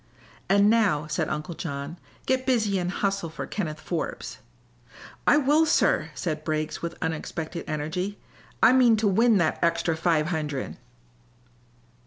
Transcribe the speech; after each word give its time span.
"And 0.49 0.67
now," 0.67 1.05
said 1.05 1.29
Uncle 1.29 1.53
John, 1.53 1.99
"get 2.25 2.43
busy 2.47 2.79
and 2.79 2.89
hustle 2.89 3.29
for 3.29 3.45
Kenneth 3.45 3.79
Forbes." 3.79 4.39
"I 5.27 5.37
will, 5.37 5.63
sir," 5.67 6.09
said 6.15 6.43
Briggs, 6.43 6.81
with 6.81 6.97
unexpected 7.03 7.65
energy. 7.69 8.17
"I 8.63 8.73
mean 8.73 8.97
to 8.97 9.07
win 9.07 9.37
that 9.37 9.59
extra 9.63 9.95
five 9.95 10.29
hundred!" 10.29 10.77